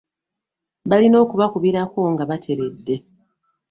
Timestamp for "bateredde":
2.29-2.95